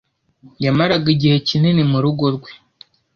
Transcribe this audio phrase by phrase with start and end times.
[0.65, 2.51] Yamaraga igihe kinini murugo rwe.